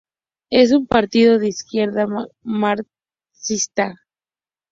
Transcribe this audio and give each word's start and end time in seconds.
Es 0.49 0.71
un 0.71 0.87
partido 0.87 1.37
de 1.37 1.47
izquierda 1.49 2.07
marxista. 2.41 4.01